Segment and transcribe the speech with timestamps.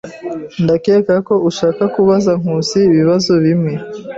[0.63, 3.73] Ndakeka ko ushaka kubaza Nkusi ibibazo bimwe.